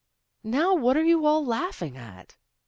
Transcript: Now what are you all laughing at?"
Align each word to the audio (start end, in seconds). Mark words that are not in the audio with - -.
Now 0.43 0.73
what 0.73 0.97
are 0.97 1.03
you 1.03 1.27
all 1.27 1.45
laughing 1.45 1.95
at?" 1.95 2.35